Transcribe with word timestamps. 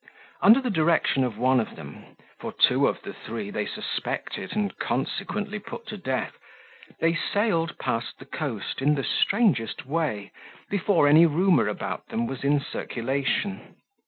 Under 0.41 0.59
the 0.59 0.71
direction 0.71 1.23
of 1.23 1.37
one 1.37 1.59
of 1.59 1.75
them—for 1.75 2.53
two 2.53 2.87
of 2.87 3.03
the 3.03 3.13
three 3.13 3.51
they 3.51 3.67
suspected 3.67 4.51
and 4.55 4.75
consequently 4.79 5.59
put 5.59 5.85
to 5.89 5.95
death—they 5.97 7.13
sailed 7.13 7.77
past 7.77 8.17
the 8.17 8.25
coast 8.25 8.81
in 8.81 8.95
the 8.95 9.03
strangest 9.03 9.85
way 9.85 10.31
before 10.71 11.07
any 11.07 11.27
rumour 11.27 11.67
about 11.67 12.07
them 12.07 12.25
was 12.25 12.43
in 12.43 12.59
circulation. 12.59 13.75